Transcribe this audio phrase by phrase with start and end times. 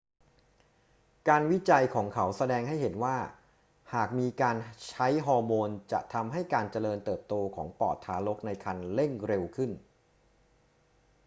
[1.29, 3.17] การวิจัยของเขาแสดงให้เห็นว่า
[3.93, 4.55] หากมีการ
[4.89, 9.71] ใช้ฮอร์โมนจะทำให้การเจริญเติบโตของปอดทารกในครรภ์เร่งเร็วขึ้น